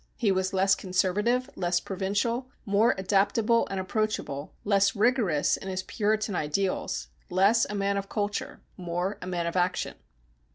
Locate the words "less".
0.51-0.73, 1.55-1.79, 4.63-4.95, 7.29-7.67